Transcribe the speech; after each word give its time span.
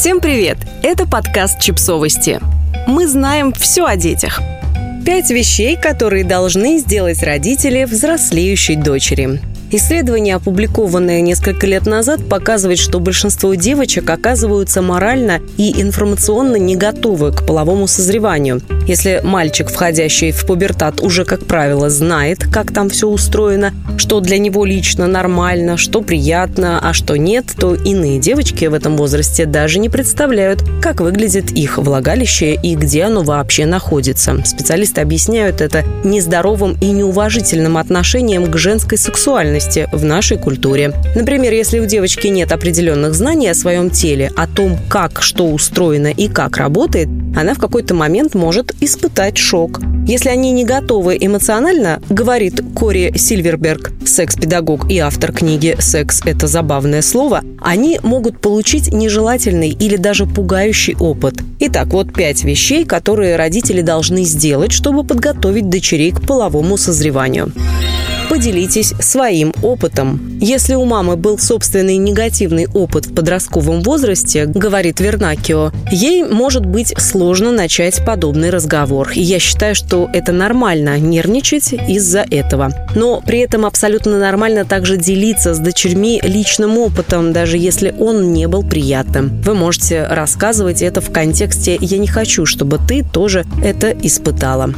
Всем 0.00 0.20
привет! 0.20 0.56
Это 0.82 1.06
подкаст 1.06 1.60
«Чипсовости». 1.60 2.40
Мы 2.86 3.06
знаем 3.06 3.52
все 3.52 3.84
о 3.84 3.96
детях. 3.96 4.40
Пять 5.04 5.28
вещей, 5.28 5.76
которые 5.76 6.24
должны 6.24 6.78
сделать 6.78 7.22
родители 7.22 7.84
взрослеющей 7.84 8.76
дочери. 8.76 9.42
Исследование, 9.70 10.36
опубликованное 10.36 11.20
несколько 11.20 11.66
лет 11.66 11.84
назад, 11.84 12.26
показывает, 12.28 12.78
что 12.78 12.98
большинство 12.98 13.54
девочек 13.54 14.08
оказываются 14.08 14.80
морально 14.80 15.40
и 15.58 15.82
информационно 15.82 16.56
не 16.56 16.76
готовы 16.76 17.32
к 17.32 17.46
половому 17.46 17.86
созреванию. 17.86 18.62
Если 18.86 19.20
мальчик, 19.22 19.68
входящий 19.68 20.32
в 20.32 20.46
пубертат, 20.46 21.02
уже, 21.02 21.26
как 21.26 21.44
правило, 21.44 21.90
знает, 21.90 22.46
как 22.50 22.72
там 22.72 22.88
все 22.88 23.06
устроено, 23.06 23.74
что 24.00 24.20
для 24.20 24.38
него 24.38 24.64
лично 24.64 25.06
нормально, 25.06 25.76
что 25.76 26.00
приятно, 26.00 26.80
а 26.82 26.94
что 26.94 27.16
нет, 27.16 27.44
то 27.58 27.74
иные 27.74 28.18
девочки 28.18 28.64
в 28.64 28.72
этом 28.72 28.96
возрасте 28.96 29.44
даже 29.44 29.78
не 29.78 29.90
представляют, 29.90 30.64
как 30.80 31.02
выглядит 31.02 31.52
их 31.52 31.76
влагалище 31.76 32.54
и 32.54 32.74
где 32.76 33.04
оно 33.04 33.22
вообще 33.22 33.66
находится. 33.66 34.42
Специалисты 34.46 35.02
объясняют 35.02 35.60
это 35.60 35.84
нездоровым 36.02 36.78
и 36.80 36.86
неуважительным 36.86 37.76
отношением 37.76 38.50
к 38.50 38.56
женской 38.56 38.96
сексуальности 38.96 39.86
в 39.92 40.02
нашей 40.02 40.38
культуре. 40.38 40.94
Например, 41.14 41.52
если 41.52 41.78
у 41.78 41.84
девочки 41.84 42.28
нет 42.28 42.52
определенных 42.52 43.12
знаний 43.14 43.48
о 43.48 43.54
своем 43.54 43.90
теле, 43.90 44.32
о 44.34 44.46
том, 44.46 44.78
как 44.88 45.20
что 45.20 45.46
устроено 45.46 46.08
и 46.08 46.28
как 46.28 46.56
работает, 46.56 47.08
она 47.36 47.54
в 47.54 47.58
какой-то 47.58 47.94
момент 47.94 48.34
может 48.34 48.74
испытать 48.80 49.38
шок. 49.38 49.80
Если 50.06 50.28
они 50.28 50.52
не 50.52 50.64
готовы 50.64 51.16
эмоционально, 51.20 52.02
говорит 52.08 52.60
Кори 52.74 53.12
Сильверберг, 53.16 53.92
секс-педагог 54.04 54.90
и 54.90 54.98
автор 54.98 55.32
книги 55.32 55.76
«Секс– 55.78 56.22
это 56.24 56.46
забавное 56.46 57.02
слово», 57.02 57.42
они 57.60 58.00
могут 58.02 58.40
получить 58.40 58.92
нежелательный 58.92 59.70
или 59.70 59.96
даже 59.96 60.26
пугающий 60.26 60.96
опыт. 60.96 61.34
Итак, 61.60 61.88
вот 61.88 62.12
пять 62.12 62.42
вещей, 62.44 62.84
которые 62.84 63.36
родители 63.36 63.82
должны 63.82 64.24
сделать, 64.24 64.72
чтобы 64.72 65.04
подготовить 65.04 65.68
дочерей 65.68 66.12
к 66.12 66.22
половому 66.22 66.76
созреванию 66.76 67.52
поделитесь 68.30 68.94
своим 69.00 69.52
опытом. 69.60 70.38
Если 70.40 70.76
у 70.76 70.84
мамы 70.84 71.16
был 71.16 71.36
собственный 71.36 71.96
негативный 71.96 72.68
опыт 72.72 73.06
в 73.06 73.14
подростковом 73.14 73.82
возрасте, 73.82 74.46
говорит 74.46 75.00
Вернакио, 75.00 75.72
ей 75.90 76.22
может 76.22 76.64
быть 76.64 76.94
сложно 76.96 77.50
начать 77.50 78.04
подобный 78.06 78.50
разговор. 78.50 79.10
И 79.16 79.20
я 79.20 79.40
считаю, 79.40 79.74
что 79.74 80.08
это 80.12 80.30
нормально 80.30 80.96
нервничать 80.96 81.72
из-за 81.72 82.20
этого. 82.20 82.70
Но 82.94 83.20
при 83.20 83.40
этом 83.40 83.66
абсолютно 83.66 84.20
нормально 84.20 84.64
также 84.64 84.96
делиться 84.96 85.52
с 85.52 85.58
дочерьми 85.58 86.20
личным 86.22 86.78
опытом, 86.78 87.32
даже 87.32 87.58
если 87.58 87.92
он 87.98 88.32
не 88.32 88.46
был 88.46 88.62
приятным. 88.62 89.42
Вы 89.42 89.54
можете 89.54 90.04
рассказывать 90.04 90.82
это 90.82 91.00
в 91.00 91.10
контексте 91.10 91.76
«я 91.80 91.98
не 91.98 92.06
хочу, 92.06 92.46
чтобы 92.46 92.78
ты 92.78 93.02
тоже 93.02 93.44
это 93.64 93.90
испытала». 93.90 94.72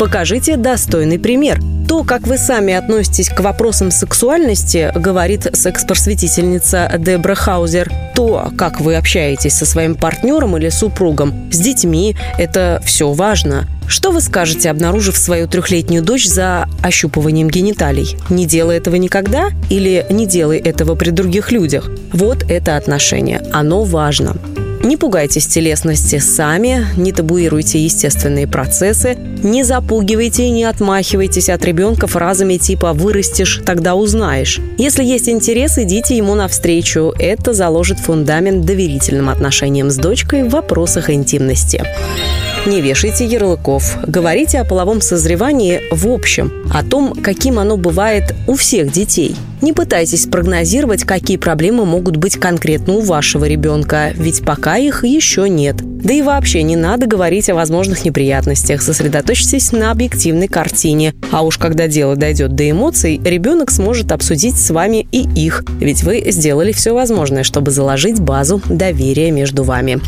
Покажите 0.00 0.56
достойный 0.56 1.20
пример. 1.20 1.60
То, 1.88 2.04
как 2.04 2.26
вы 2.26 2.36
сами 2.36 2.74
относитесь 2.74 3.30
к 3.30 3.40
вопросам 3.40 3.90
сексуальности, 3.90 4.92
говорит 4.94 5.48
секс-просветительница 5.56 6.92
Дебра 6.98 7.34
Хаузер, 7.34 7.90
то, 8.14 8.52
как 8.58 8.80
вы 8.80 8.96
общаетесь 8.96 9.54
со 9.54 9.64
своим 9.64 9.94
партнером 9.94 10.58
или 10.58 10.68
супругом, 10.68 11.50
с 11.50 11.58
детьми, 11.58 12.14
это 12.36 12.82
все 12.84 13.10
важно. 13.12 13.66
Что 13.88 14.10
вы 14.10 14.20
скажете, 14.20 14.68
обнаружив 14.68 15.16
свою 15.16 15.48
трехлетнюю 15.48 16.04
дочь 16.04 16.26
за 16.26 16.68
ощупыванием 16.82 17.48
гениталий? 17.48 18.18
Не 18.28 18.44
делай 18.44 18.76
этого 18.76 18.96
никогда 18.96 19.48
или 19.70 20.04
не 20.10 20.26
делай 20.26 20.58
этого 20.58 20.94
при 20.94 21.08
других 21.08 21.52
людях? 21.52 21.90
Вот 22.12 22.44
это 22.50 22.76
отношение. 22.76 23.40
Оно 23.50 23.84
важно. 23.84 24.36
Не 24.88 24.96
пугайтесь 24.96 25.46
телесности 25.46 26.18
сами, 26.18 26.86
не 26.96 27.12
табуируйте 27.12 27.78
естественные 27.78 28.46
процессы, 28.46 29.18
не 29.42 29.62
запугивайте 29.62 30.44
и 30.44 30.50
не 30.50 30.64
отмахивайтесь 30.64 31.50
от 31.50 31.62
ребенка 31.62 32.06
фразами 32.06 32.56
типа 32.56 32.94
«вырастешь, 32.94 33.60
тогда 33.66 33.94
узнаешь». 33.94 34.60
Если 34.78 35.04
есть 35.04 35.28
интерес, 35.28 35.76
идите 35.76 36.16
ему 36.16 36.34
навстречу. 36.34 37.12
Это 37.18 37.52
заложит 37.52 37.98
фундамент 37.98 38.64
доверительным 38.64 39.28
отношениям 39.28 39.90
с 39.90 39.96
дочкой 39.96 40.44
в 40.44 40.52
вопросах 40.52 41.10
интимности. 41.10 41.84
Не 42.68 42.82
вешайте 42.82 43.24
ярлыков. 43.24 43.96
Говорите 44.06 44.58
о 44.58 44.64
половом 44.64 45.00
созревании 45.00 45.80
в 45.90 46.06
общем, 46.06 46.52
о 46.70 46.84
том, 46.84 47.14
каким 47.14 47.58
оно 47.58 47.78
бывает 47.78 48.34
у 48.46 48.56
всех 48.56 48.92
детей. 48.92 49.34
Не 49.62 49.72
пытайтесь 49.72 50.26
прогнозировать, 50.26 51.04
какие 51.04 51.38
проблемы 51.38 51.86
могут 51.86 52.16
быть 52.16 52.36
конкретно 52.36 52.96
у 52.96 53.00
вашего 53.00 53.46
ребенка, 53.46 54.12
ведь 54.14 54.44
пока 54.44 54.76
их 54.76 55.02
еще 55.02 55.48
нет. 55.48 55.76
Да 55.80 56.12
и 56.12 56.20
вообще 56.20 56.62
не 56.62 56.76
надо 56.76 57.06
говорить 57.06 57.48
о 57.48 57.54
возможных 57.54 58.04
неприятностях, 58.04 58.82
сосредоточьтесь 58.82 59.72
на 59.72 59.90
объективной 59.90 60.46
картине. 60.46 61.14
А 61.32 61.44
уж 61.44 61.56
когда 61.56 61.88
дело 61.88 62.16
дойдет 62.16 62.54
до 62.54 62.70
эмоций, 62.70 63.18
ребенок 63.24 63.70
сможет 63.70 64.12
обсудить 64.12 64.58
с 64.58 64.68
вами 64.68 65.08
и 65.10 65.26
их, 65.34 65.64
ведь 65.80 66.02
вы 66.02 66.22
сделали 66.26 66.72
все 66.72 66.92
возможное, 66.92 67.44
чтобы 67.44 67.70
заложить 67.70 68.20
базу 68.20 68.60
доверия 68.68 69.30
между 69.30 69.64
вами. 69.64 70.02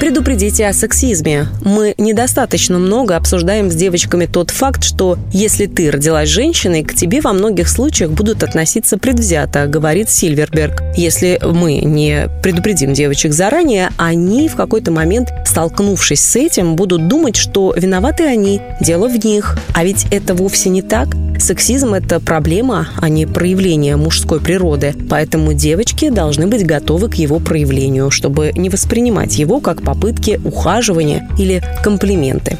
Предупредите 0.00 0.66
о 0.66 0.74
сексизме. 0.74 1.46
Мы 1.62 1.94
недостаточно 1.96 2.78
много 2.78 3.16
обсуждаем 3.16 3.70
с 3.70 3.74
девочками 3.74 4.26
тот 4.26 4.50
факт, 4.50 4.84
что 4.84 5.18
если 5.32 5.64
ты 5.64 5.90
родилась 5.90 6.28
женщиной, 6.28 6.84
к 6.84 6.94
тебе 6.94 7.22
во 7.22 7.32
многих 7.32 7.66
случаях 7.66 8.10
будут 8.10 8.42
относиться 8.42 8.98
предвзято, 8.98 9.66
говорит 9.66 10.10
Сильверберг. 10.10 10.82
Если 10.96 11.40
мы 11.42 11.78
не 11.78 12.28
предупредим 12.42 12.92
девочек 12.92 13.32
заранее, 13.32 13.88
они 13.96 14.50
в 14.50 14.56
какой-то 14.56 14.92
момент, 14.92 15.30
столкнувшись 15.46 16.20
с 16.20 16.36
этим, 16.36 16.76
будут 16.76 17.08
думать, 17.08 17.36
что 17.36 17.72
виноваты 17.74 18.24
они, 18.24 18.60
дело 18.80 19.08
в 19.08 19.24
них. 19.24 19.56
А 19.72 19.82
ведь 19.82 20.06
это 20.10 20.34
вовсе 20.34 20.68
не 20.68 20.82
так. 20.82 21.08
Сексизм– 21.38 21.94
это 21.94 22.18
проблема, 22.20 22.88
а 23.00 23.08
не 23.08 23.26
проявление 23.26 23.96
мужской 23.96 24.40
природы. 24.40 24.94
Поэтому 25.08 25.52
девочки 25.52 26.08
должны 26.08 26.46
быть 26.46 26.66
готовы 26.66 27.08
к 27.08 27.14
его 27.14 27.38
проявлению, 27.38 28.10
чтобы 28.10 28.52
не 28.56 28.70
воспринимать 28.70 29.38
его 29.38 29.60
как 29.60 29.82
попытки 29.82 30.40
ухаживания 30.44 31.28
или 31.38 31.62
комплименты. 31.82 32.58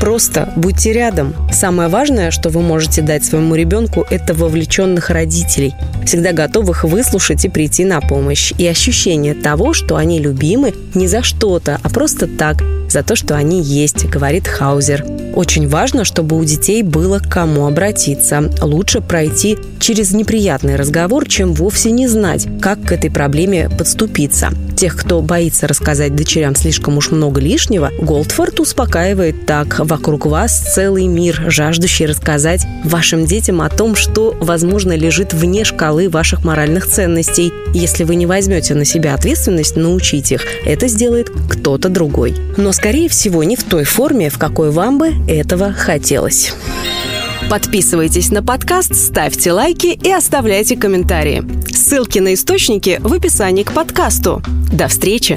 Просто 0.00 0.52
будьте 0.56 0.92
рядом. 0.92 1.34
Самое 1.50 1.88
важное, 1.88 2.30
что 2.30 2.50
вы 2.50 2.60
можете 2.60 3.00
дать 3.00 3.24
своему 3.24 3.54
ребенку, 3.54 4.04
это 4.10 4.34
вовлеченных 4.34 5.08
родителей, 5.08 5.74
всегда 6.04 6.32
готовых 6.32 6.84
выслушать 6.84 7.44
и 7.44 7.48
прийти 7.48 7.84
на 7.84 8.00
помощь. 8.00 8.52
И 8.58 8.66
ощущение 8.66 9.34
того, 9.34 9.72
что 9.72 9.96
они 9.96 10.20
любимы 10.20 10.74
не 10.94 11.06
за 11.06 11.22
что-то, 11.22 11.80
а 11.82 11.88
просто 11.88 12.26
так, 12.26 12.62
за 12.88 13.02
то, 13.02 13.16
что 13.16 13.36
они 13.36 13.62
есть, 13.62 14.06
говорит 14.06 14.46
Хаузер. 14.46 15.04
Очень 15.34 15.68
важно, 15.68 16.04
чтобы 16.04 16.38
у 16.38 16.44
детей 16.44 16.82
было 16.82 17.18
к 17.18 17.28
кому 17.28 17.66
обратиться. 17.66 18.50
Лучше 18.62 19.00
пройти 19.00 19.58
через 19.80 20.12
неприятный 20.12 20.76
разговор, 20.76 21.28
чем 21.28 21.54
вовсе 21.54 21.90
не 21.90 22.06
знать, 22.06 22.46
как 22.60 22.82
к 22.82 22.92
этой 22.92 23.10
проблеме 23.10 23.68
подступиться. 23.68 24.50
Тех, 24.76 24.96
кто 24.96 25.20
боится 25.22 25.66
рассказать 25.66 26.14
дочерям 26.14 26.54
слишком 26.56 26.96
уж 26.98 27.10
много 27.10 27.40
лишнего, 27.40 27.90
Голдфорд 27.98 28.60
успокаивает 28.60 29.46
так. 29.46 29.78
Вокруг 29.78 30.26
вас 30.26 30.74
целый 30.74 31.06
мир, 31.06 31.44
жаждущий 31.48 32.06
рассказать 32.06 32.66
вашим 32.84 33.24
детям 33.24 33.60
о 33.60 33.68
том, 33.68 33.96
что, 33.96 34.36
возможно, 34.40 34.92
лежит 34.92 35.32
вне 35.32 35.64
шкалы 35.64 36.08
ваших 36.08 36.44
моральных 36.44 36.86
ценностей. 36.86 37.52
Если 37.72 38.04
вы 38.04 38.14
не 38.14 38.26
возьмете 38.26 38.74
на 38.74 38.84
себя 38.84 39.14
ответственность 39.14 39.76
научить 39.76 40.32
их, 40.32 40.42
это 40.64 40.88
сделает 40.88 41.30
кто-то 41.48 41.88
другой. 41.88 42.34
Но, 42.56 42.72
скорее 42.74 43.08
всего, 43.08 43.44
не 43.44 43.56
в 43.56 43.62
той 43.62 43.84
форме, 43.84 44.28
в 44.28 44.38
какой 44.38 44.70
вам 44.70 44.98
бы 44.98 45.12
этого 45.28 45.72
хотелось. 45.72 46.54
Подписывайтесь 47.48 48.30
на 48.30 48.42
подкаст, 48.42 48.94
ставьте 48.94 49.52
лайки 49.52 49.98
и 50.02 50.10
оставляйте 50.10 50.76
комментарии. 50.76 51.44
Ссылки 51.68 52.18
на 52.18 52.34
источники 52.34 52.98
в 53.00 53.12
описании 53.12 53.62
к 53.62 53.72
подкасту. 53.72 54.42
До 54.72 54.88
встречи! 54.88 55.36